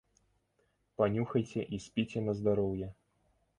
[1.01, 2.93] Панюхайце і спіце на здароўе.